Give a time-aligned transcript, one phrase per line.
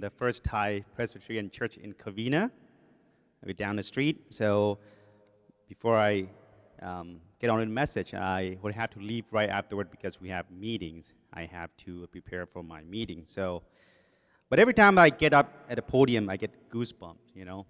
[0.00, 2.50] the First Thai Presbyterian Church in Covina.
[3.44, 4.26] We're down the street.
[4.30, 4.78] So
[5.68, 6.26] before I
[6.82, 10.28] um, get on with the message, I would have to leave right afterward because we
[10.28, 11.12] have meetings.
[11.32, 13.22] I have to prepare for my meeting.
[13.24, 13.62] So,
[14.50, 17.34] but every time I get up at the podium, I get goosebumps.
[17.34, 17.66] You know,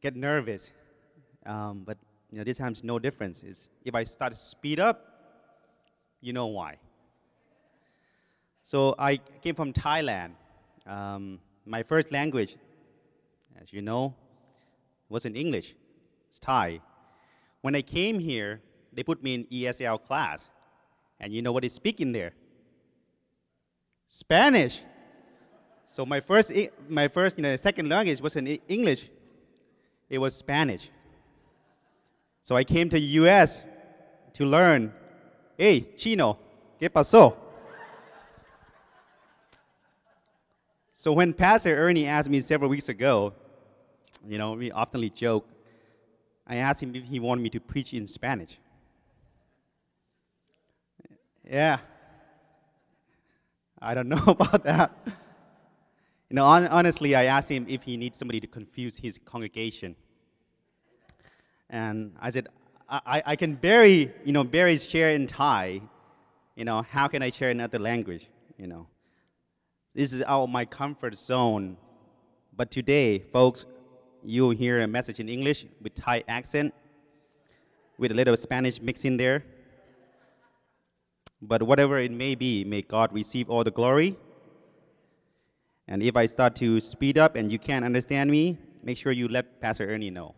[0.00, 0.72] get nervous.
[1.46, 1.98] Um, but
[2.30, 3.42] you know, this time's no difference.
[3.42, 5.06] Is if I start to speed up,
[6.20, 6.78] you know why.
[8.62, 10.32] So I came from Thailand.
[10.90, 12.56] Um, my first language,
[13.62, 14.12] as you know,
[15.08, 15.76] wasn't English.
[16.28, 16.80] It's Thai.
[17.60, 18.60] When I came here,
[18.92, 20.48] they put me in ESL class.
[21.20, 22.32] And you know what they speak in there?
[24.08, 24.82] Spanish.
[25.86, 26.52] So my first,
[26.88, 29.10] my first, you know, second language wasn't English.
[30.08, 30.90] It was Spanish.
[32.42, 33.62] So I came to U.S.
[34.32, 34.92] to learn.
[35.56, 36.36] Hey, chino,
[36.80, 37.36] ¿qué pasó?
[41.00, 43.32] So when Pastor Ernie asked me several weeks ago,
[44.28, 45.48] you know, we oftenly joke,
[46.46, 48.58] I asked him if he wanted me to preach in Spanish.
[51.50, 51.78] Yeah.
[53.80, 54.92] I don't know about that.
[56.28, 59.96] You know, on, honestly, I asked him if he needs somebody to confuse his congregation.
[61.70, 62.48] And I said,
[62.90, 65.80] I, I can bury, you know, bury share in Thai.
[66.56, 68.86] You know, how can I share another language, you know?
[69.94, 71.76] This is out of my comfort zone.
[72.56, 73.66] But today, folks,
[74.22, 76.72] you'll hear a message in English with Thai accent,
[77.98, 79.44] with a little Spanish mixed in there.
[81.42, 84.16] But whatever it may be, may God receive all the glory.
[85.88, 89.26] And if I start to speed up and you can't understand me, make sure you
[89.26, 90.34] let Pastor Ernie know.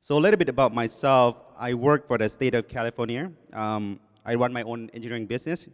[0.00, 1.36] So, a little bit about myself.
[1.56, 3.30] I work for the state of California.
[3.52, 5.68] Um, I run my own engineering business.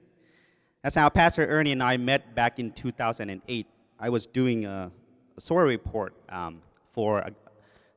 [0.86, 3.66] That's how Pastor Ernie and I met back in 2008.
[3.98, 4.92] I was doing a,
[5.36, 7.32] a report um, for a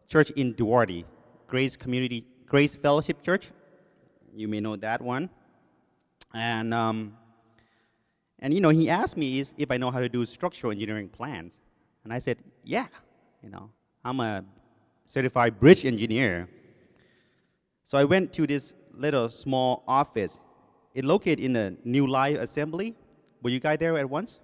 [0.08, 1.06] church in Duarte,
[1.46, 3.52] Grace Community, Grace Fellowship Church.
[4.36, 5.30] You may know that one.
[6.34, 7.16] And, um,
[8.40, 11.10] and you know, he asked me if, if I know how to do structural engineering
[11.10, 11.62] plans.
[12.04, 12.88] And I said, yeah,
[13.44, 13.70] you know,
[14.04, 14.44] I'm a
[15.06, 16.50] certified bridge engineer.
[17.84, 20.40] So I went to this little small office
[20.94, 22.96] it located in the New Life Assembly.
[23.42, 24.40] Were you guys there at once?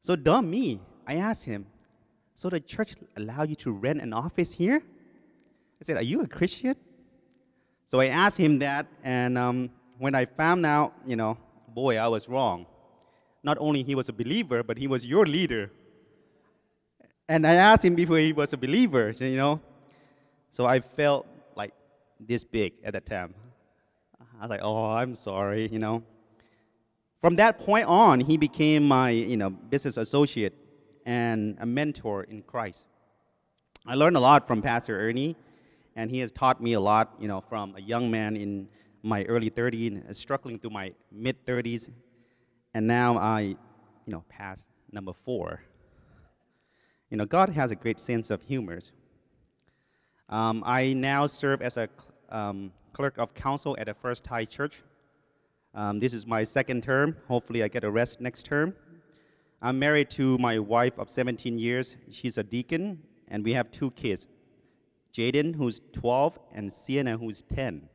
[0.00, 1.64] So dumb me, I asked him,
[2.34, 4.82] so the church allow you to rent an office here?
[5.80, 6.76] I said, are you a Christian?
[7.86, 11.38] So I asked him that, and um, when I found out, you know,
[11.68, 12.66] boy, I was wrong.
[13.42, 15.70] Not only he was a believer, but he was your leader.
[17.26, 19.58] And I asked him before he was a believer, you know.
[20.50, 21.26] So I felt
[21.56, 21.72] like
[22.20, 23.34] this big at that time.
[24.44, 26.02] I was like, oh, I'm sorry, you know.
[27.22, 30.52] From that point on, he became my, you know, business associate
[31.06, 32.84] and a mentor in Christ.
[33.86, 35.34] I learned a lot from Pastor Ernie,
[35.96, 38.68] and he has taught me a lot, you know, from a young man in
[39.02, 41.88] my early 30s, struggling through my mid 30s,
[42.74, 43.56] and now I, you
[44.08, 45.62] know, past number four.
[47.08, 48.82] You know, God has a great sense of humor.
[50.28, 51.88] Um, I now serve as a
[52.28, 54.82] um, clerk of council at the First Thai Church.
[55.74, 57.16] Um, this is my second term.
[57.28, 58.74] Hopefully, I get a rest next term.
[59.60, 61.96] I'm married to my wife of 17 years.
[62.10, 64.28] She's a deacon, and we have two kids
[65.12, 67.88] Jaden, who's 12, and Sienna, who's 10.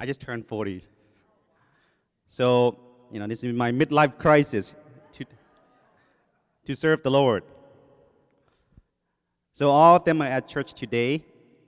[0.00, 0.82] I just turned 40.
[2.26, 2.78] So,
[3.10, 4.74] you know, this is my midlife crisis
[5.12, 5.24] to,
[6.66, 7.44] to serve the Lord.
[9.54, 11.24] So all of them are at church today,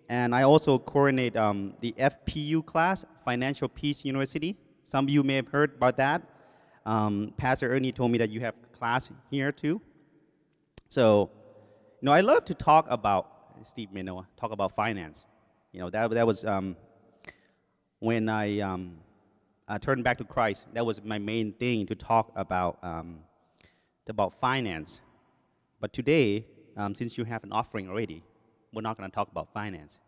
[0.09, 4.57] and I also coordinate um, the FPU class, Financial Peace University.
[4.85, 6.23] Some of you may have heard about that.
[6.87, 9.83] Um, Pastor Ernie told me that you have class here too.
[10.89, 11.31] So,
[12.01, 13.31] you know, I love to talk about
[13.65, 15.27] Steve know talk about finance.
[15.73, 16.77] You know, that that was um,
[17.99, 18.97] when I um,
[19.69, 20.67] uh, turned back to Christ.
[20.73, 23.21] That was my main thing to talk about um,
[24.09, 25.01] about finance.
[25.81, 28.23] But today, um, since you have an offering already,
[28.73, 29.99] we're not going to talk about finance.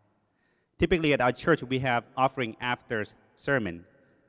[0.78, 3.04] Typically at our church, we have offering after
[3.34, 3.84] sermon.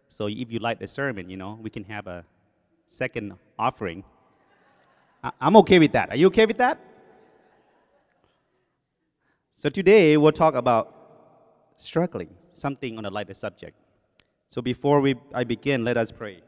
[0.10, 2.24] So if you like the sermon, you know, we can have a
[2.86, 4.04] second offering.
[5.24, 6.10] I- I'm okay with that.
[6.10, 6.80] Are you okay with that?
[9.54, 10.94] So today we'll talk about
[11.76, 13.76] struggling, something on a lighter subject.
[14.50, 16.42] So before we, I begin, let us pray.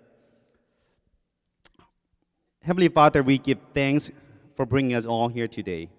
[2.62, 4.12] Heavenly Father, we give thanks
[4.60, 5.90] for bringing us all here today.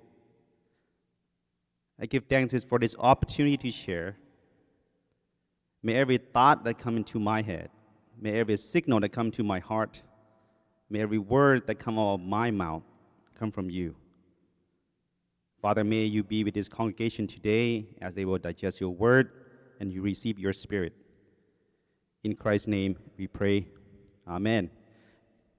[1.99, 4.19] I give thanks for this opportunity to share.
[5.83, 7.71] May every thought that come into my head,
[8.21, 10.03] may every signal that come to my heart,
[10.91, 12.83] may every word that come out of my mouth
[13.35, 13.97] come from you.
[15.63, 19.31] Father, may you be with this congregation today as they will digest your word
[19.81, 20.93] and you receive your spirit.
[22.25, 23.69] In Christ's name we pray.
[24.29, 24.69] Amen.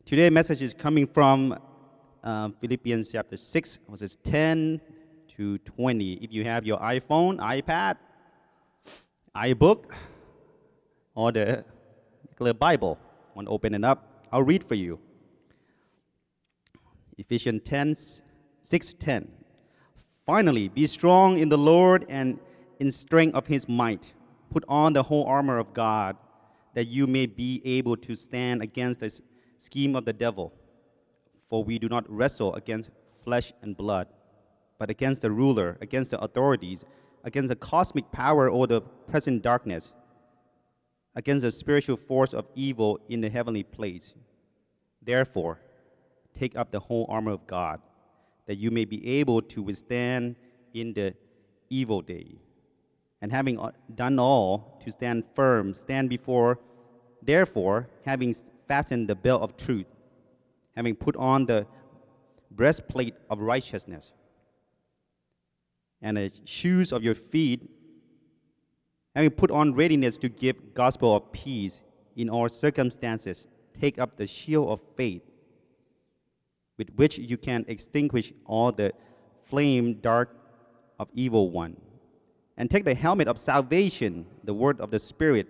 [0.06, 1.58] Today's message is coming from
[2.24, 4.82] uh, Philippians chapter 6, verses 10
[5.36, 6.14] to 20.
[6.16, 7.98] If you have your iPhone, iPad,
[9.36, 9.92] iBook,
[11.16, 11.66] or the
[12.36, 12.98] clear Bible,
[13.36, 15.00] want to open it up, I'll read for you.
[17.18, 17.96] Ephesians 10,
[18.62, 19.32] 6 10.
[20.26, 22.40] Finally, be strong in the Lord and
[22.80, 24.14] in strength of his might.
[24.50, 26.18] Put on the whole armor of God,
[26.74, 29.22] that you may be able to stand against the
[29.58, 30.54] scheme of the devil.
[31.52, 32.92] For we do not wrestle against
[33.26, 34.08] flesh and blood,
[34.80, 36.86] but against the ruler, against the authorities,
[37.26, 39.92] against the cosmic power or the present darkness,
[41.14, 44.14] against the spiritual force of evil in the heavenly place.
[45.02, 45.60] Therefore,
[46.34, 47.82] take up the whole armor of God
[48.46, 50.38] that you may be able to withstand
[50.74, 51.14] in the
[51.70, 52.40] evil day.
[53.22, 56.60] And having uh, done all, to stand firm, stand before,
[57.22, 58.34] therefore, having
[58.70, 59.86] fastened the belt of truth,
[60.82, 61.64] having put on the
[62.50, 64.14] breastplate of righteousness,
[66.02, 67.70] and the shoes of your feet,
[69.16, 71.84] having put on readiness to give gospel of peace
[72.16, 73.46] in all circumstances,
[73.80, 75.22] take up the shield of faith
[76.80, 78.92] with which you can extinguish all the
[79.44, 80.36] flame dart
[81.00, 81.78] of evil one.
[82.58, 85.48] And take the helmet of salvation, the word of the Spirit,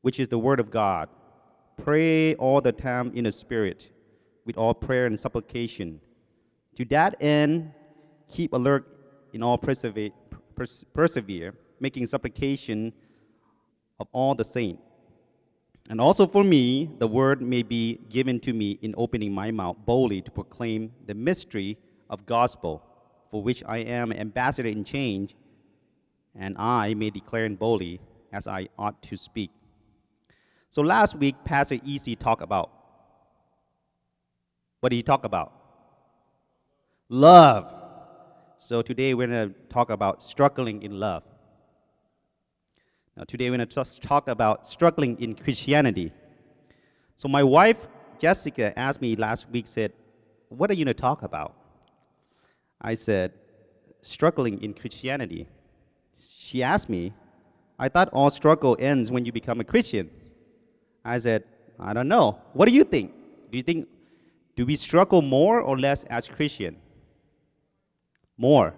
[0.00, 1.08] which is the word of God.
[1.84, 3.90] Pray all the time in the Spirit,
[4.44, 6.00] with all prayer and supplication.
[6.76, 7.72] To that end,
[8.28, 8.86] keep alert
[9.32, 10.10] in all persevere,
[10.94, 12.92] persevere making supplication
[13.98, 14.82] of all the saints
[15.90, 19.76] and also for me, the word may be given to me in opening my mouth
[19.84, 21.76] boldly to proclaim the mystery
[22.08, 22.82] of gospel,
[23.30, 25.34] for which I am ambassador in change,
[26.34, 28.00] and I may declare it boldly
[28.32, 29.50] as I ought to speak.
[30.72, 32.70] So last week, Pastor Easy talked about
[34.80, 35.52] what did he talk about?
[37.10, 37.70] Love.
[38.56, 41.24] So today we're going to talk about struggling in love.
[43.18, 46.10] Now, today we're going to talk about struggling in Christianity.
[47.16, 47.86] So, my wife,
[48.18, 49.92] Jessica, asked me last week, said,
[50.48, 51.54] What are you going to talk about?
[52.80, 53.32] I said,
[54.00, 55.48] Struggling in Christianity.
[56.16, 57.12] She asked me,
[57.78, 60.08] I thought all struggle ends when you become a Christian.
[61.04, 61.44] I said,
[61.78, 62.38] I don't know.
[62.52, 63.12] What do you think?
[63.50, 63.88] Do you think,
[64.56, 66.76] do we struggle more or less as Christian?
[68.36, 68.74] More.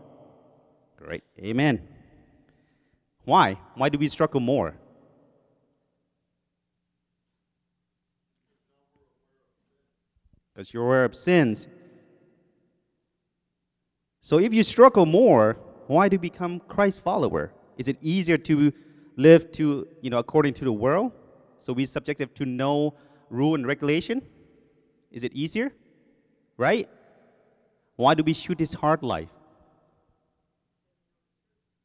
[0.96, 1.22] Great.
[1.38, 1.86] Amen.
[3.24, 3.58] Why?
[3.74, 4.74] Why do we struggle more?
[10.52, 11.66] Because you're aware of sins.
[14.20, 17.52] So if you struggle more, why do you become Christ follower?
[17.76, 18.72] Is it easier to
[19.16, 21.12] live to, you know, according to the world?
[21.64, 22.92] So we subjective to no
[23.30, 24.20] rule and regulation?
[25.10, 25.72] Is it easier?
[26.58, 26.90] Right?
[27.96, 29.30] Why do we shoot this hard life?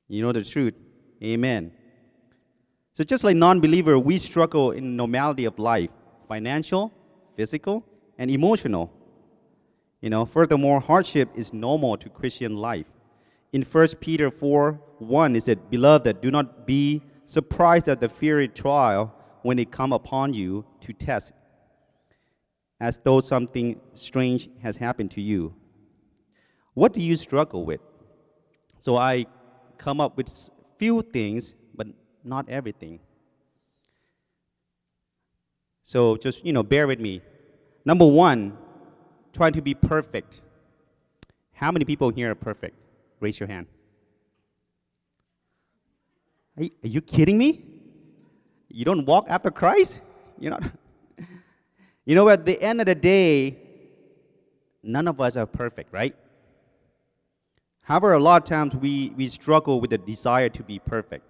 [0.10, 0.74] You know the truth.
[1.24, 1.72] Amen.
[2.92, 5.92] So just like non-believer, we struggle in normality of life,
[6.28, 6.92] financial,
[7.38, 7.86] physical,
[8.18, 8.92] and emotional.
[10.02, 12.88] You know, furthermore, hardship is normal to Christian life.
[13.54, 18.50] In 1 Peter 4 1, it said, Beloved, do not be surprised at the fiery
[18.50, 21.32] trial when it come upon you to test,
[22.80, 25.54] as though something strange has happened to you.
[26.74, 27.82] What do you struggle with?
[28.78, 29.26] So I
[29.78, 30.30] come up with
[30.78, 31.88] few things, but
[32.24, 33.00] not everything.
[35.84, 37.22] So just, you know, bear with me.
[37.84, 38.58] Number one,
[39.34, 40.42] trying to be perfect.
[41.54, 42.78] How many people here are perfect?
[43.20, 43.68] Raise your hand.
[46.58, 47.66] Are you, are you kidding me?
[48.70, 50.00] You don't walk after Christ?
[50.40, 50.60] You know,
[52.06, 53.58] you know, at the end of the day,
[54.84, 56.16] none of us are perfect, right?
[57.82, 61.26] However, a lot of times we, we struggle with the desire to be perfect.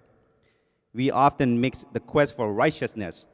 [0.92, 3.24] We often mix the quest for righteousness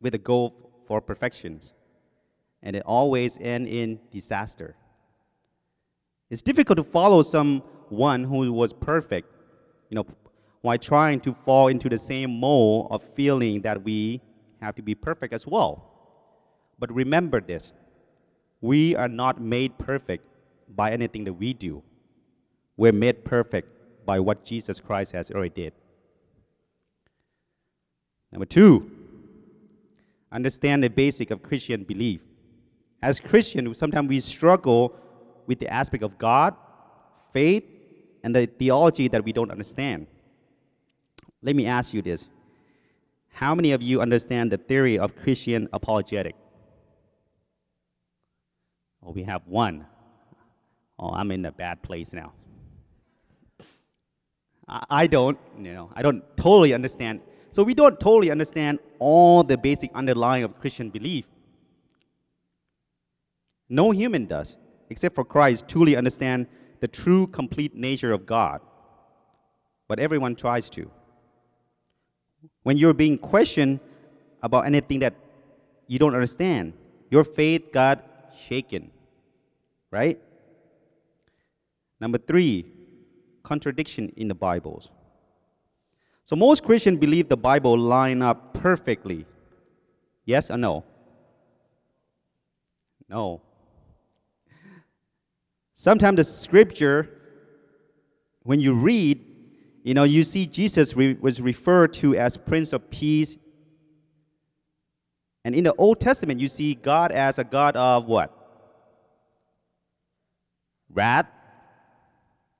[0.00, 0.54] with the goal
[0.86, 1.60] for perfection,
[2.62, 4.76] and it always ends in disaster.
[6.30, 9.32] It's difficult to follow someone who was perfect,
[9.88, 10.06] you know,
[10.62, 14.20] while trying to fall into the same mold of feeling that we
[14.60, 15.84] have to be perfect as well.
[16.78, 17.72] But remember this
[18.60, 20.24] we are not made perfect
[20.74, 21.82] by anything that we do
[22.78, 23.68] we're made perfect
[24.06, 25.72] by what Jesus Christ has already did.
[28.32, 28.90] Number two,
[30.30, 32.20] understand the basic of Christian belief.
[33.02, 34.94] As Christians, sometimes we struggle
[35.46, 36.54] with the aspect of God,
[37.32, 37.64] faith,
[38.22, 40.06] and the theology that we don't understand.
[41.42, 42.26] Let me ask you this.
[43.28, 46.34] How many of you understand the theory of Christian apologetic?
[49.02, 49.86] Oh, we have one.
[50.98, 52.32] Oh, I'm in a bad place now.
[54.68, 57.20] I don't, you know, I don't totally understand.
[57.52, 61.26] So we don't totally understand all the basic underlying of Christian belief.
[63.68, 64.56] No human does,
[64.90, 66.48] except for Christ, truly understand
[66.80, 68.60] the true, complete nature of God.
[69.86, 70.90] But everyone tries to.
[72.62, 73.80] When you're being questioned
[74.42, 75.14] about anything that
[75.86, 76.74] you don't understand,
[77.10, 78.04] your faith got
[78.46, 78.90] shaken.
[79.90, 80.20] Right?
[82.00, 82.66] Number three,
[83.42, 84.90] contradiction in the Bibles.
[86.24, 89.24] So most Christians believe the Bible line up perfectly.
[90.26, 90.84] Yes or no?
[93.08, 93.40] No.
[95.74, 97.08] Sometimes the scripture,
[98.42, 99.24] when you read,
[99.82, 103.36] you know, you see Jesus re- was referred to as Prince of Peace.
[105.44, 108.34] And in the Old Testament, you see God as a God of what?
[110.92, 111.26] Wrath,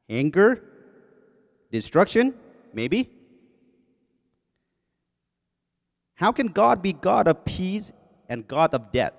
[0.08, 0.62] anger,
[1.70, 2.34] destruction,
[2.72, 3.10] maybe.
[6.14, 7.92] How can God be God of peace
[8.28, 9.12] and God of death?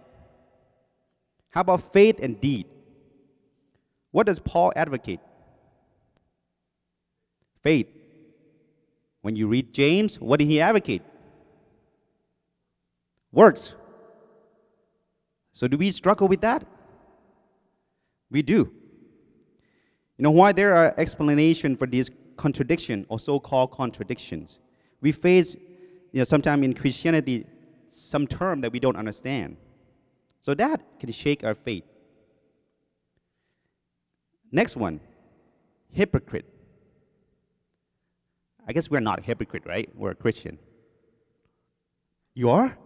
[1.50, 2.68] How about faith and deed?
[4.12, 5.20] What does Paul advocate?
[7.62, 7.88] Faith.
[9.22, 11.02] When you read James, what did he advocate?
[13.32, 13.76] Works.
[15.54, 16.64] So do we struggle with that?
[18.32, 18.72] We do.
[20.18, 24.60] You know why there are explanation for these contradiction or so-called contradictions.
[25.02, 25.56] We face,
[26.12, 27.46] you know, sometimes in Christianity,
[27.88, 29.58] some term that we don't understand.
[30.42, 31.84] So that can shake our faith.
[34.52, 35.00] Next one,
[35.92, 36.46] hypocrite.
[38.70, 39.90] I guess we're not hypocrite, right?
[39.96, 40.60] We're a Christian.
[42.36, 42.78] You are?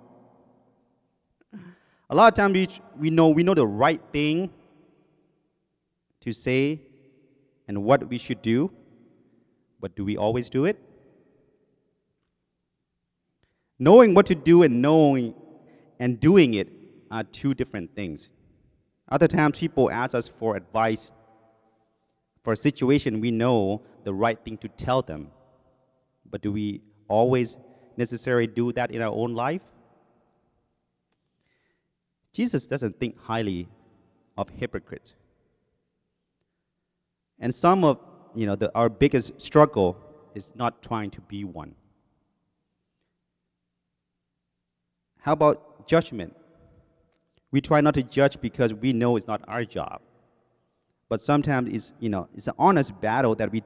[2.10, 4.50] A lot of times we, we know we know the right thing
[6.22, 6.80] to say
[7.68, 8.72] and what we should do,
[9.82, 10.80] but do we always do it?
[13.78, 15.36] Knowing what to do and knowing
[16.00, 16.70] and doing it
[17.12, 18.30] are two different things.
[19.10, 21.12] Other times people ask us for advice
[22.42, 25.32] for a situation we know the right thing to tell them.
[26.34, 27.58] But do we always
[27.96, 29.62] necessarily do that in our own life?
[32.32, 33.70] Jesus doesn't think highly
[34.36, 35.13] of hypocrites.
[37.40, 38.00] And some of
[38.34, 39.96] you know, the, our biggest struggle
[40.34, 41.75] is not trying to be one.
[45.20, 46.36] How about judgment?
[47.52, 50.02] We try not to judge because we know it's not our job.
[51.10, 53.62] But sometimes it's, you know, it's an honest battle that we,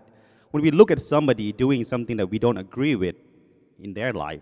[0.57, 3.15] when we look at somebody doing something that we don't agree with
[3.79, 4.41] in their life,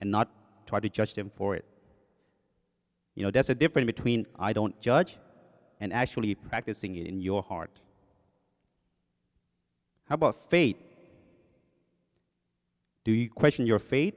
[0.00, 0.28] and not
[0.66, 1.64] try to judge them for it.
[3.14, 5.16] You know, there's a difference between I don't judge
[5.78, 7.70] and actually practicing it in your heart.
[10.08, 10.76] How about faith?
[13.04, 14.14] Do you question your faith?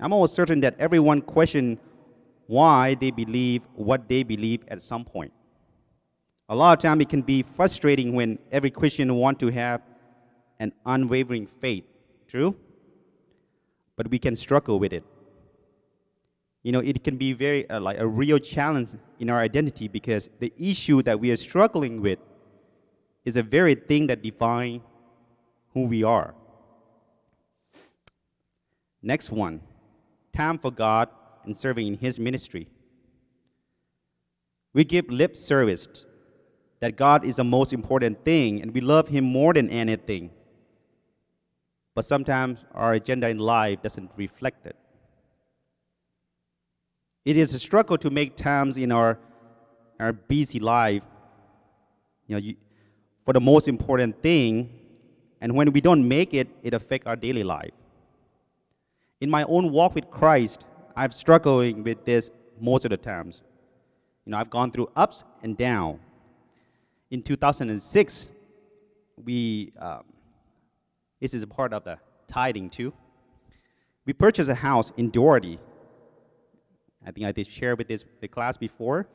[0.00, 1.78] I'm almost certain that everyone questions
[2.48, 5.32] why they believe what they believe at some point.
[6.48, 9.80] A lot of time it can be frustrating when every Christian want to have
[10.58, 11.84] an unwavering faith.
[12.28, 12.56] True?
[13.96, 15.04] But we can struggle with it.
[16.62, 20.30] You know, it can be very uh, like a real challenge in our identity because
[20.38, 22.18] the issue that we are struggling with
[23.24, 24.82] is a very thing that defines
[25.72, 26.34] who we are.
[29.02, 29.60] Next one,
[30.32, 31.08] time for God
[31.44, 32.68] and serving in His ministry.
[34.72, 35.86] We give lip service
[36.80, 40.30] that God is the most important thing and we love Him more than anything.
[41.94, 44.76] But sometimes our agenda in life doesn't reflect it.
[47.24, 49.18] It is a struggle to make times in our,
[49.98, 51.04] our busy life.
[52.26, 52.56] You know, you,
[53.24, 54.70] for the most important thing,
[55.40, 57.72] and when we don't make it, it affects our daily life.
[59.20, 60.64] In my own walk with Christ,
[60.96, 63.42] I've struggled with this most of the times.
[64.26, 66.00] You know, I've gone through ups and downs.
[67.14, 68.26] In 2006,
[69.24, 70.02] we, um,
[71.20, 72.92] this is a part of the tithing too.
[74.04, 75.60] We purchased a house in Duarte.
[77.06, 79.06] I think I did share with this the class before.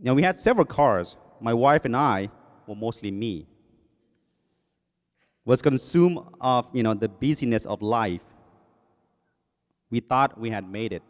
[0.00, 1.16] Now we had several cars.
[1.40, 2.30] My wife and I,
[2.68, 3.48] well, mostly me.
[5.44, 8.22] was consumed of you know the busyness of life.
[9.90, 11.02] We thought we had made it.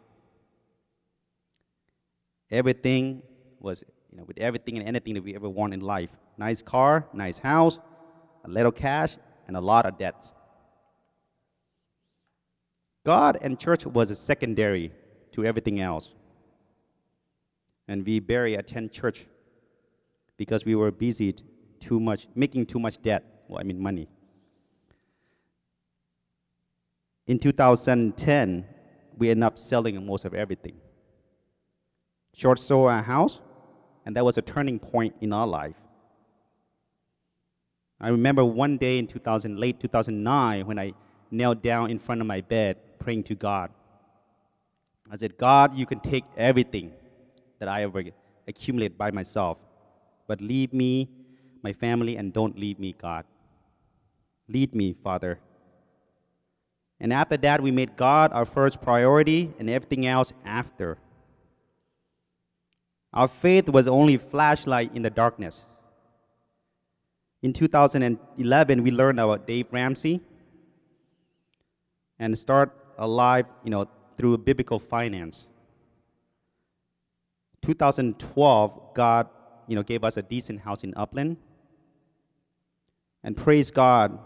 [2.49, 3.21] Everything
[3.59, 6.09] was you know with everything and anything that we ever want in life.
[6.37, 7.79] Nice car, nice house,
[8.45, 10.33] a little cash, and a lot of debts.
[13.03, 14.91] God and church was a secondary
[15.31, 16.13] to everything else.
[17.87, 19.25] And we barely attend church
[20.37, 21.35] because we were busy
[21.79, 23.43] too much, making too much debt.
[23.47, 24.07] Well, I mean money.
[27.27, 28.65] In 2010,
[29.17, 30.75] we ended up selling most of everything.
[32.33, 33.41] Short sold our house,
[34.11, 35.77] and that was a turning point in our life.
[37.97, 40.91] I remember one day in 2000, late 2009 when I
[41.31, 43.69] knelt down in front of my bed praying to God.
[45.09, 46.91] I said, God, you can take everything
[47.59, 48.03] that I ever
[48.49, 49.57] accumulated by myself,
[50.27, 51.07] but leave me,
[51.63, 53.23] my family, and don't leave me, God.
[54.49, 55.39] Lead me, Father.
[56.99, 60.97] And after that, we made God our first priority and everything else after.
[63.13, 65.65] Our faith was only flashlight in the darkness.
[67.41, 70.21] In 2011, we learned about Dave Ramsey
[72.19, 75.47] and start a life, you know, through biblical finance.
[77.63, 79.27] 2012, God,
[79.67, 81.37] you know, gave us a decent house in Upland.
[83.23, 84.19] And praise God,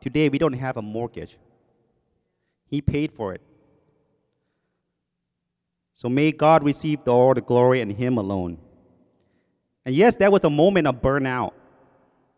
[0.00, 1.38] today we don't have a mortgage.
[2.66, 3.40] He paid for it.
[5.98, 8.58] So may God receive all the glory and Him alone.
[9.84, 11.54] And yes, that was a moment of burnout.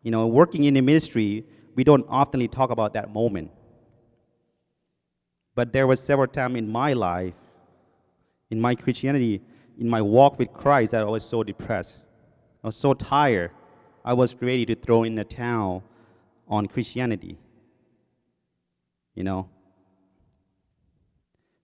[0.02, 3.50] You know, working in the ministry, we don't often talk about that moment.
[5.54, 7.34] But there was several times in my life,
[8.48, 9.42] in my Christianity,
[9.78, 11.98] in my walk with Christ, that I was so depressed.
[12.64, 13.50] I was so tired.
[14.02, 15.82] I was ready to throw in the towel
[16.48, 17.36] on Christianity.
[19.14, 19.50] You know?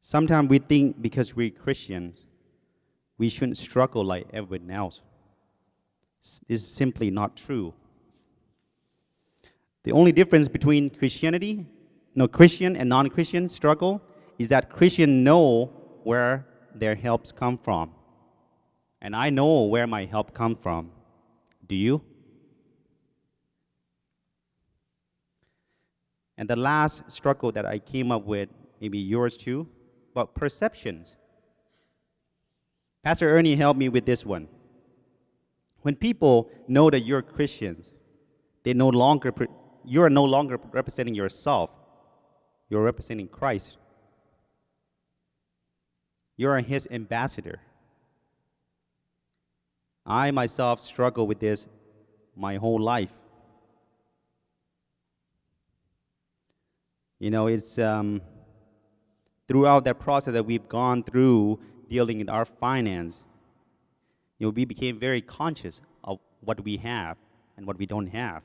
[0.06, 2.26] Sometimes we think because we're Christians,
[3.18, 5.02] we shouldn't struggle like everyone else.
[6.46, 7.74] Is simply not true.
[9.82, 11.66] The only difference between Christianity,
[12.14, 14.00] no Christian and non-Christian struggle
[14.38, 15.72] is that Christian know
[16.04, 17.90] where their helps come from.
[19.02, 20.92] And I know where my help come from.
[21.66, 22.00] Do you?
[26.38, 28.48] And the last struggle that I came up with,
[28.80, 29.66] maybe yours too,
[30.16, 31.14] but perceptions.
[33.04, 34.48] Pastor Ernie helped me with this one.
[35.82, 37.90] When people know that you're Christians,
[38.64, 39.30] they no longer
[39.84, 41.68] you are no longer representing yourself,
[42.70, 43.76] you're representing Christ.
[46.38, 47.60] You are his ambassador.
[50.06, 51.68] I myself struggle with this
[52.34, 53.12] my whole life.
[57.18, 58.22] You know, it's um,
[59.48, 63.22] throughout that process that we've gone through dealing with our finance,
[64.38, 67.16] you know, we became very conscious of what we have
[67.56, 68.42] and what we don't have.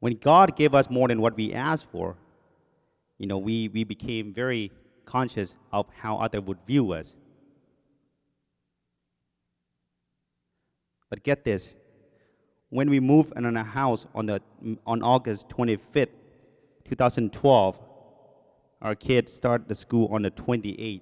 [0.00, 2.16] When God gave us more than what we asked for,
[3.18, 4.70] you know, we, we became very
[5.06, 7.14] conscious of how others would view us.
[11.08, 11.74] But get this
[12.70, 14.42] when we moved in a house on, the,
[14.84, 16.08] on August 25th,
[16.84, 17.78] 2012,
[18.84, 21.00] our kids start the school on the 28th.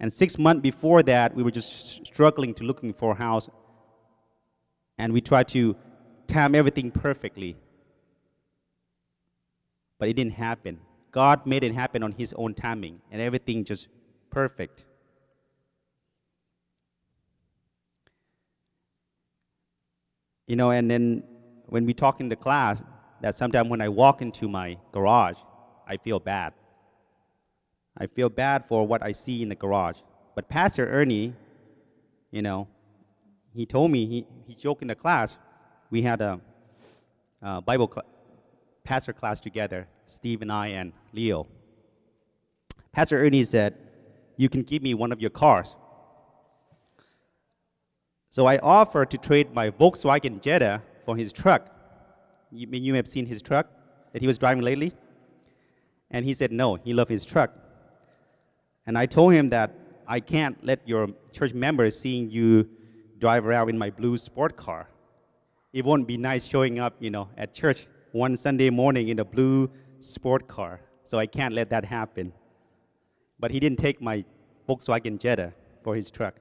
[0.00, 3.50] And six months before that, we were just struggling to looking for a house.
[4.96, 5.76] And we tried to
[6.26, 7.56] time everything perfectly.
[9.98, 10.80] But it didn't happen.
[11.12, 13.88] God made it happen on His own timing, and everything just
[14.30, 14.84] perfect.
[20.46, 21.22] You know, and then
[21.66, 22.82] when we talk in the class,
[23.20, 25.36] that sometimes when I walk into my garage,
[25.86, 26.52] I feel bad.
[27.96, 29.98] I feel bad for what I see in the garage.
[30.34, 31.34] But Pastor Ernie,
[32.30, 32.66] you know,
[33.54, 35.36] he told me, he, he joked in the class,
[35.90, 36.40] we had a,
[37.40, 38.06] a Bible cl-
[38.82, 41.46] pastor class together, Steve and I and Leo.
[42.90, 43.76] Pastor Ernie said,
[44.36, 45.76] You can give me one of your cars.
[48.30, 51.70] So I offered to trade my Volkswagen Jetta for his truck.
[52.50, 53.68] You, you may have seen his truck
[54.12, 54.92] that he was driving lately.
[56.10, 57.52] And he said, No, he loved his truck.
[58.86, 59.74] And I told him that
[60.06, 62.68] I can't let your church members seeing you
[63.18, 64.88] drive around in my blue sport car
[65.74, 69.24] it won't be nice showing up, you know, at church one Sunday morning in a
[69.24, 70.80] blue sport car.
[71.04, 72.32] So I can't let that happen.
[73.40, 74.24] But he didn't take my
[74.68, 76.36] Volkswagen Jetta for his truck.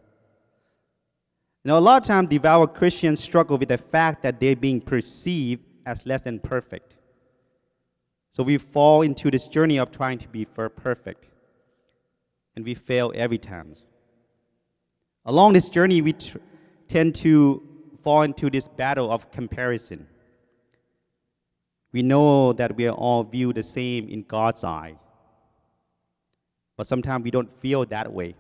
[1.64, 4.80] You know, a lot of times devout Christians struggle with the fact that they're being
[4.80, 6.94] perceived as less than perfect.
[8.34, 11.28] So we fall into this journey of trying to be perfect,
[12.56, 13.76] and we fail every time.
[15.24, 16.40] Along this journey, we tr-
[16.88, 17.62] tend to
[18.02, 20.08] fall into this battle of comparison.
[21.92, 24.96] We know that we are all viewed the same in God's eye,
[26.76, 28.34] but sometimes we don't feel that way.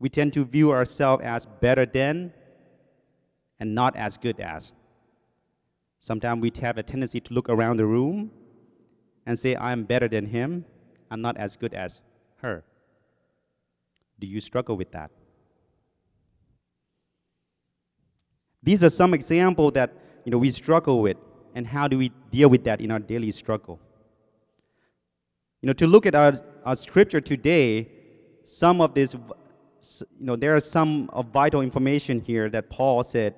[0.00, 2.32] We tend to view ourselves as better than
[3.60, 4.72] and not as good as.
[6.00, 8.30] Sometimes we have a tendency to look around the room
[9.26, 10.64] and say, I'm better than him,
[11.10, 12.00] I'm not as good as
[12.36, 12.64] her.
[14.18, 15.10] Do you struggle with that?
[18.62, 19.92] These are some examples that
[20.24, 21.16] you know, we struggle with,
[21.54, 23.80] and how do we deal with that in our daily struggle?
[25.62, 26.34] You know, to look at our,
[26.64, 27.88] our scripture today,
[28.44, 33.34] some of this, you know, there are some vital information here that Paul said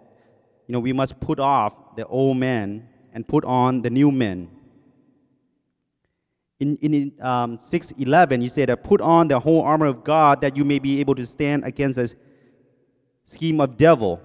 [0.71, 4.49] you know, we must put off the old man and put on the new man.
[6.61, 10.57] In, in um, 6.11, you said, that put on the whole armor of God that
[10.57, 12.15] you may be able to stand against the
[13.25, 14.23] scheme of devil.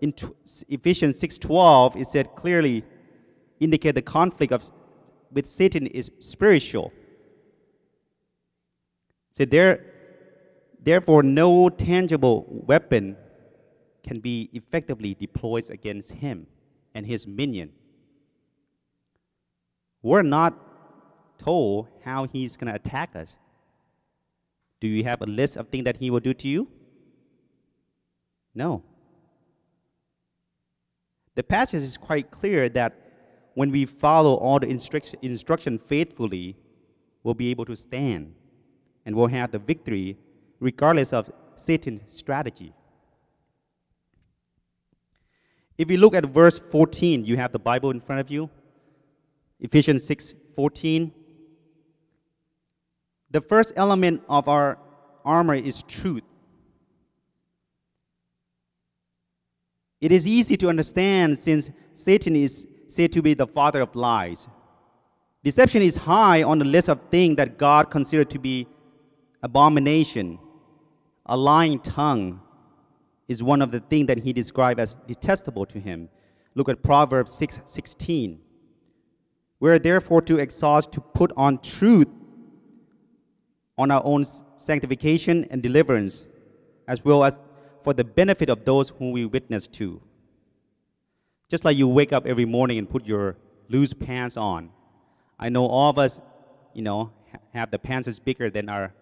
[0.00, 0.26] In t-
[0.68, 2.82] Ephesians 6.12, it said clearly,
[3.60, 4.68] indicate the conflict of,
[5.30, 6.92] with Satan is spiritual.
[9.30, 9.84] So there,
[10.82, 13.16] therefore, no tangible weapon
[14.06, 16.46] can be effectively deployed against him
[16.94, 17.72] and his minion.
[20.02, 20.54] We're not
[21.38, 23.36] told how he's going to attack us.
[24.80, 26.68] Do you have a list of things that he will do to you?
[28.54, 28.82] No.
[31.34, 32.94] The passage is quite clear that
[33.54, 36.56] when we follow all the instruction, instruction faithfully,
[37.22, 38.34] we'll be able to stand
[39.04, 40.16] and we'll have the victory
[40.60, 42.72] regardless of Satan's strategy.
[45.78, 48.48] If you look at verse 14, you have the Bible in front of you.
[49.60, 51.12] Ephesians 6 14.
[53.30, 54.78] The first element of our
[55.24, 56.22] armor is truth.
[60.00, 64.46] It is easy to understand since Satan is said to be the father of lies.
[65.42, 68.66] Deception is high on the list of things that God considered to be
[69.42, 70.38] abomination.
[71.26, 72.40] A lying tongue,
[73.28, 76.08] is one of the things that he described as detestable to him.
[76.54, 78.40] Look at Proverbs 6 16.
[79.58, 82.08] We're therefore to exhaust to put on truth
[83.78, 84.24] on our own
[84.56, 86.22] sanctification and deliverance,
[86.88, 87.38] as well as
[87.82, 90.00] for the benefit of those whom we witness to.
[91.50, 93.36] Just like you wake up every morning and put your
[93.68, 94.70] loose pants on.
[95.38, 96.20] I know all of us,
[96.74, 97.12] you know,
[97.54, 98.92] have the pants is bigger than our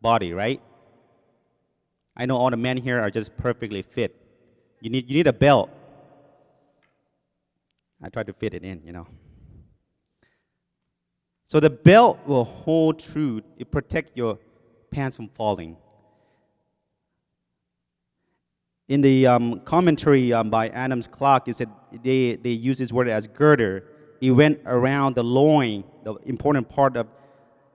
[0.00, 0.60] body, right?
[2.16, 4.14] I know all the men here are just perfectly fit.
[4.80, 5.70] You need, you need a belt.
[8.02, 9.06] I try to fit it in, you know.
[11.44, 13.42] So the belt will hold true.
[13.58, 14.38] It protect your
[14.90, 15.76] pants from falling.
[18.88, 21.70] In the um, commentary um, by Adams Clarke, it said
[22.02, 23.84] they, they use this word as girder.
[24.20, 27.06] It went around the loin, the important part of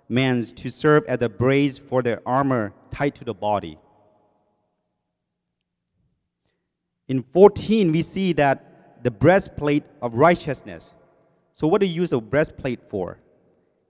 [0.10, 3.80] man's, to serve as a brace for their armor tied to the body.
[7.08, 10.94] In 14, we see that the breastplate of righteousness.
[11.54, 13.20] So, what do you use a breastplate for?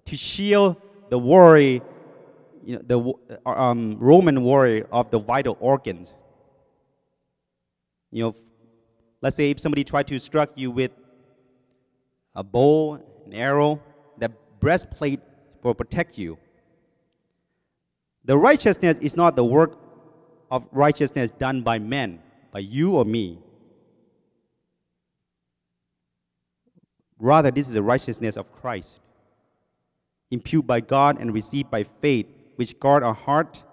[0.05, 0.77] To shield
[1.09, 1.81] the warrior,
[2.63, 6.13] you know, the um, Roman warrior of the vital organs.
[8.11, 8.35] You know,
[9.21, 10.91] let's say if somebody tried to strike you with
[12.35, 13.81] a bow, an arrow,
[14.17, 15.19] the breastplate
[15.63, 16.37] will protect you.
[18.25, 19.77] The righteousness is not the work
[20.51, 22.19] of righteousness done by men,
[22.57, 23.37] by you or me.
[27.19, 28.99] Rather, this is the righteousness of Christ,
[30.31, 33.63] imputed by God and received by faith, which guard our heart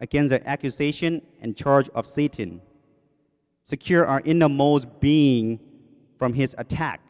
[0.00, 2.60] against the accusation and charge of Satan,
[3.62, 5.60] secure our innermost being
[6.18, 7.00] from his attack.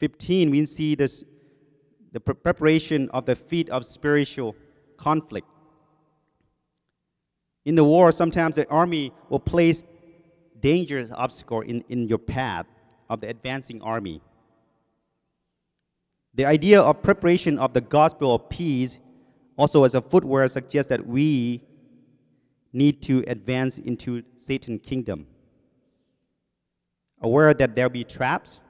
[0.00, 1.22] 15, we see this,
[2.12, 4.56] the preparation of the feet of spiritual
[4.96, 5.48] conflict.
[7.64, 9.84] In the war, sometimes the army will place
[10.60, 12.66] dangerous obstacle in, in your path
[13.08, 14.20] of the advancing army.
[16.34, 18.98] The idea of preparation of the gospel of peace,
[19.56, 21.62] also as a footwear, suggests that we
[22.72, 25.26] need to advance into Satan's kingdom.
[27.20, 28.60] Aware that there'll be traps,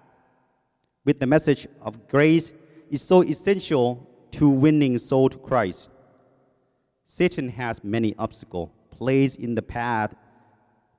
[1.04, 2.52] with the message of grace
[2.90, 5.88] is so essential to winning soul to Christ.
[7.06, 10.14] Satan has many obstacles placed in the path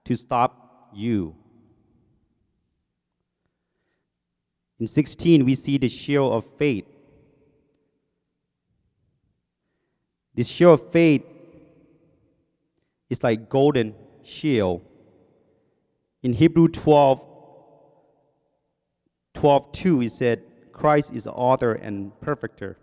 [0.06, 1.36] to stop you.
[4.80, 6.86] In 16, we see the shield of faith.
[10.34, 11.24] This shield of faith
[13.10, 14.82] is like golden shield.
[16.24, 17.26] In Hebrew 12,
[19.34, 22.78] 12 2, it said, Christ is the author and perfecter.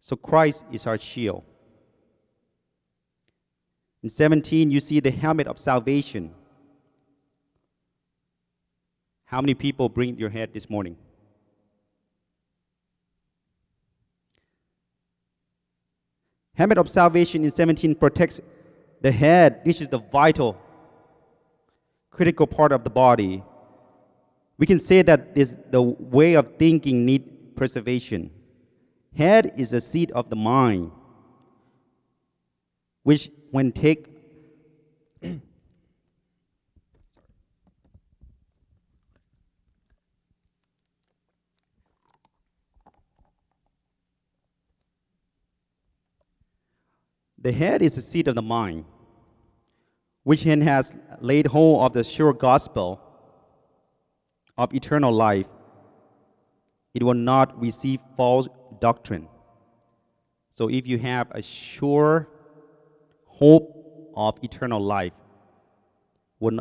[0.00, 1.44] So Christ is our shield.
[4.02, 6.34] In 17, you see the helmet of salvation.
[9.24, 10.96] How many people bring your head this morning?
[16.54, 18.40] Helmet of salvation in 17 protects
[19.00, 20.60] the head, which is the vital,
[22.10, 23.42] critical part of the body.
[24.58, 28.30] We can say that this, the way of thinking need preservation.
[29.16, 30.90] Head is the seat of the mind,
[33.02, 34.12] which when take
[47.42, 48.84] The head is the seat of the mind,
[50.22, 53.00] which has laid hold of the sure gospel
[54.56, 55.48] of eternal life.
[56.94, 59.26] It will not receive false doctrine.
[60.52, 62.28] So if you have a sure
[63.42, 65.14] hope of eternal life,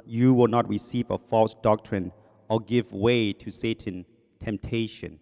[0.05, 2.11] you will not receive a false doctrine
[2.49, 4.03] or give way to Satan
[4.39, 5.19] temptation.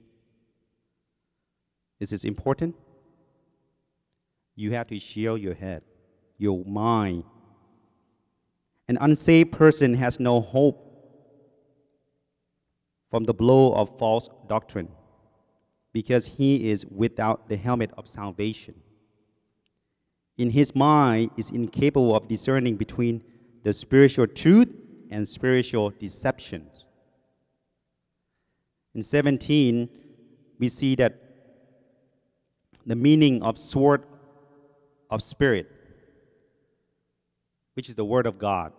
[2.00, 2.76] Is This is important
[4.56, 5.82] you have to shield your head,
[6.38, 7.24] your mind.
[8.88, 10.78] An unsaved person has no hope
[13.10, 14.90] from the blow of false doctrine
[15.92, 18.76] because he is without the helmet of salvation.
[20.40, 23.22] In his mind is incapable of discerning between
[23.64, 24.70] the spiritual truth
[25.12, 26.86] and spiritual deceptions.
[28.96, 29.90] In 17,
[30.58, 31.18] we see that
[32.86, 34.04] the meaning of sword
[35.10, 35.70] of spirit,
[37.74, 38.72] which is the word of God.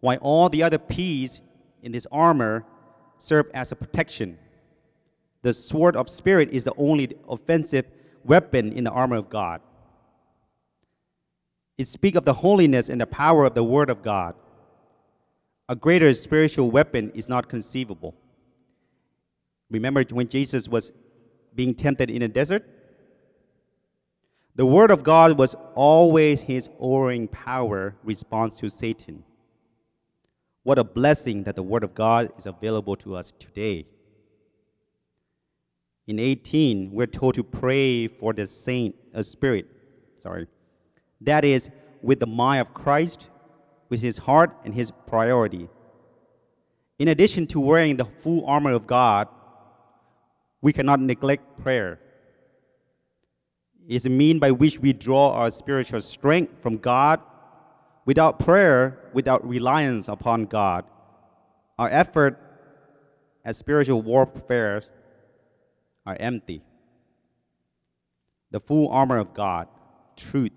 [0.00, 1.40] While all the other P's
[1.82, 2.66] in this armor
[3.16, 4.36] serve as a protection,
[5.40, 7.86] the sword of spirit is the only offensive
[8.24, 9.62] weapon in the armor of God.
[11.78, 14.34] It speaks of the holiness and the power of the word of God.
[15.68, 18.14] A greater spiritual weapon is not conceivable.
[19.70, 20.92] Remember when Jesus was
[21.54, 22.68] being tempted in the desert?
[24.54, 29.24] The Word of God was always his overwhelming power response to Satan.
[30.62, 33.86] What a blessing that the Word of God is available to us today.
[36.06, 39.66] In 18, we're told to pray for the saint, uh, spirit,
[40.22, 40.46] sorry.
[41.24, 41.70] That is,
[42.02, 43.28] with the mind of Christ,
[43.88, 45.68] with his heart and his priority.
[46.98, 49.28] In addition to wearing the full armor of God,
[50.60, 51.98] we cannot neglect prayer
[53.88, 57.20] It's a mean by which we draw our spiritual strength from God.
[58.04, 60.84] Without prayer, without reliance upon God,
[61.78, 62.38] our effort
[63.44, 64.82] at spiritual warfare
[66.06, 66.62] are empty.
[68.50, 69.68] The full armor of God,
[70.16, 70.52] truth,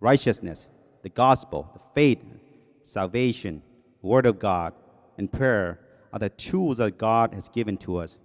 [0.00, 0.68] righteousness,
[1.02, 2.22] the gospel, the faith,
[2.82, 3.62] salvation,
[4.02, 4.72] word of God,
[5.18, 5.80] and prayer
[6.12, 8.18] are the tools that God has given to us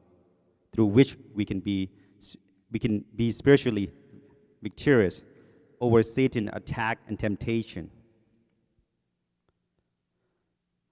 [0.71, 1.89] through which we can be,
[2.71, 3.91] we can be spiritually
[4.61, 5.23] victorious
[5.79, 7.89] over Satan's attack and temptation.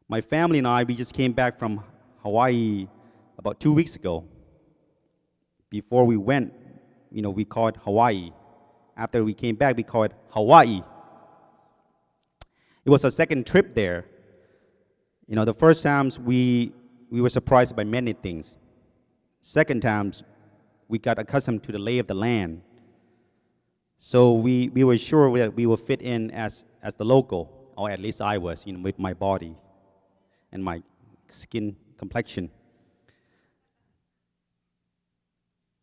[0.07, 1.83] My family and I, we just came back from
[2.23, 2.87] Hawaii
[3.37, 4.25] about two weeks ago.
[5.69, 6.51] Before we went,
[7.11, 8.31] you know, we called Hawaii.
[8.99, 10.83] After we came back, we called it Hawaii.
[12.83, 14.03] It was a second trip there.
[15.25, 16.73] You know, the first times we,
[17.09, 18.51] we were surprised by many things.
[19.39, 20.23] Second times,
[20.89, 22.61] we got accustomed to the lay of the land.
[23.99, 27.89] So we, we were sure that we would fit in as, as the local, or
[27.89, 29.55] at least I was, you know, with my body
[30.51, 30.83] and my
[31.29, 32.51] skin complexion.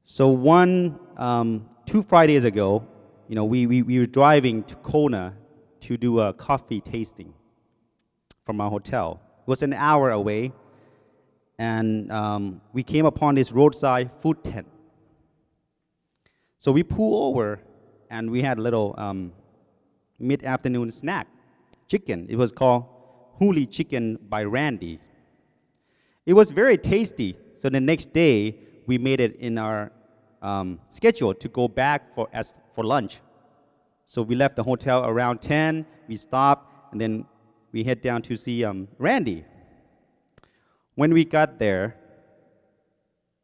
[0.05, 2.87] So one, um, two Fridays ago,
[3.29, 5.35] you know, we, we, we were driving to Kona
[5.81, 7.35] to do a coffee tasting
[8.45, 9.21] from our hotel.
[9.41, 10.53] It was an hour away,
[11.59, 14.67] and um, we came upon this roadside food tent.
[16.59, 17.61] So we pulled over
[18.11, 19.33] and we had a little um,
[20.19, 21.27] mid-afternoon snack,
[21.89, 22.27] chicken.
[22.29, 22.85] It was called
[23.41, 24.99] Huli Chicken by Randy.
[26.25, 27.37] It was very tasty.
[27.59, 29.93] So the next day, we made it in our
[30.43, 33.21] um, schedule to go back for, as, for lunch.
[34.07, 37.25] So we left the hotel around 10, we stopped, and then
[37.73, 39.45] we head down to see um, Randy.
[40.95, 41.97] When we got there,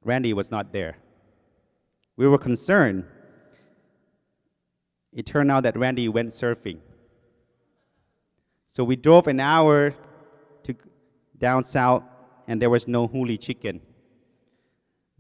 [0.05, 0.97] Randy was not there.
[2.17, 3.05] We were concerned.
[5.13, 6.79] It turned out that Randy went surfing.
[8.69, 9.95] So we drove an hour
[10.63, 10.75] to
[11.39, 12.05] down south,
[12.49, 13.81] and there was no huli chicken.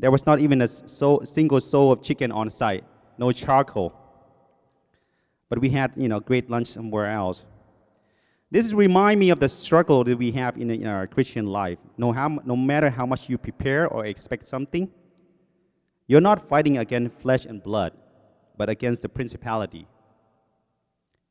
[0.02, 2.82] There was not even a soul, single soul of chicken on site,
[3.18, 3.94] no charcoal.
[5.48, 7.44] But we had, you know, great lunch somewhere else.
[8.50, 11.78] This remind me of the struggle that we have in, in our Christian life.
[11.96, 14.90] No, how, no matter how much you prepare or expect something,
[16.08, 17.92] you're not fighting against flesh and blood,
[18.56, 19.86] but against the principality.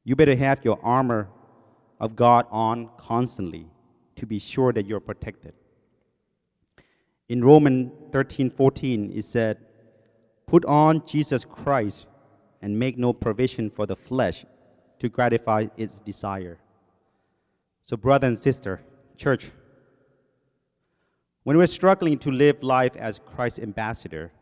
[0.06, 1.28] You better have your armor
[2.00, 3.68] of God on constantly
[4.16, 5.56] to be sure that you're protected.
[7.32, 9.58] In Romans 13 14, it said,
[10.48, 12.06] Put on Jesus Christ
[12.62, 14.44] and make no provision for the flesh
[15.00, 16.60] to gratify its desire.
[17.82, 18.82] So, brother and sister,
[19.16, 19.52] church,
[21.44, 24.34] when we're struggling to live life as Christ's ambassador,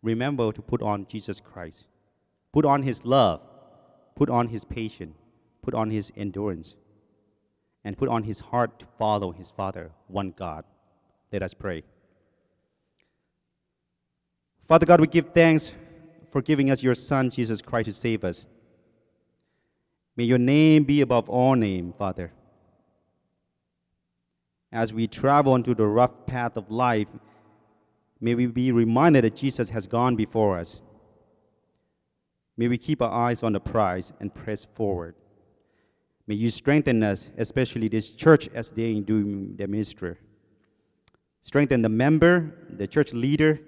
[0.00, 1.86] remember to put on Jesus Christ.
[2.52, 3.40] Put on his love,
[4.14, 5.16] put on his patience,
[5.60, 6.76] put on his endurance,
[7.82, 10.64] and put on his heart to follow his Father, one God.
[11.32, 11.82] Let us pray.
[14.68, 15.74] Father God, we give thanks
[16.30, 18.46] for giving us your Son, Jesus Christ, to save us.
[20.16, 22.32] May your name be above all name, Father.
[24.70, 27.08] As we travel into the rough path of life,
[28.20, 30.80] may we be reminded that Jesus has gone before us.
[32.56, 35.14] May we keep our eyes on the prize and press forward.
[36.26, 40.16] May you strengthen us, especially this church as they do their ministry.
[41.42, 43.60] Strengthen the member, the church leader,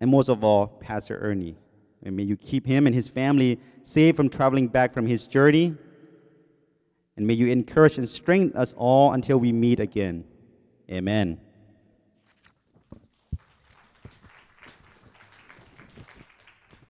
[0.00, 1.56] and most of all, Pastor Ernie.
[2.02, 5.74] And may you keep him and his family safe from traveling back from his journey.
[7.16, 10.24] And may you encourage and strengthen us all until we meet again.
[10.90, 11.40] Amen.